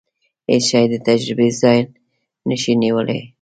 [0.49, 1.79] هیڅ شی د تجربې ځای
[2.49, 3.21] نشي نیولای.